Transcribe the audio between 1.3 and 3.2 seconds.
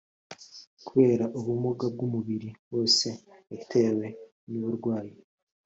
ubumuga bw’umubiri wose